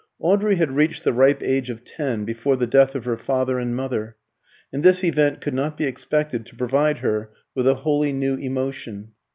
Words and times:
Audrey 0.19 0.55
had 0.55 0.71
reached 0.71 1.03
the 1.03 1.13
ripe 1.13 1.43
age 1.43 1.69
of 1.69 1.83
ten 1.85 2.25
before 2.25 2.55
the 2.55 2.65
death 2.65 2.95
of 2.95 3.05
her 3.05 3.15
father 3.17 3.59
and 3.59 3.75
mother, 3.75 4.15
and 4.73 4.81
this 4.81 5.03
event 5.03 5.39
could 5.41 5.53
not 5.53 5.77
be 5.77 5.85
expected 5.85 6.43
to 6.47 6.55
provide 6.55 6.97
her 7.01 7.29
with 7.53 7.67
a 7.67 7.75
wholly 7.85 8.11
new 8.11 8.33
emotion. 8.33 9.11